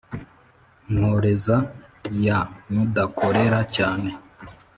nkoreza 0.93 1.55
ya 2.25 2.39
mudakorera 2.73 3.59
cyane 3.75 4.09